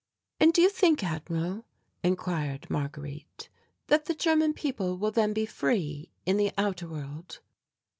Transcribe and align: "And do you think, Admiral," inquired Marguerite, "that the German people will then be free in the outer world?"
"And 0.39 0.51
do 0.51 0.63
you 0.63 0.69
think, 0.71 1.03
Admiral," 1.03 1.63
inquired 2.01 2.71
Marguerite, 2.71 3.49
"that 3.85 4.05
the 4.05 4.15
German 4.15 4.55
people 4.55 4.97
will 4.97 5.11
then 5.11 5.31
be 5.31 5.45
free 5.45 6.09
in 6.25 6.37
the 6.37 6.51
outer 6.57 6.87
world?" 6.87 7.39